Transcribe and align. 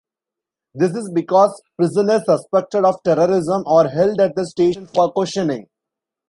This 0.73 0.95
is 0.95 1.11
because 1.11 1.61
prisoners 1.77 2.25
suspected 2.25 2.85
of 2.85 3.03
terrorism 3.03 3.61
are 3.67 3.87
held 3.87 4.19
at 4.19 4.35
the 4.35 4.47
station 4.47 4.87
for 4.87 5.11
questioning. 5.11 5.67